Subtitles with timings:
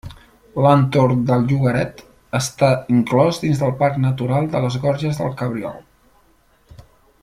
[0.65, 2.01] L'entorn del llogaret
[2.39, 5.81] està inclòs dins del Parc Natural de les Gorges del Cabriol.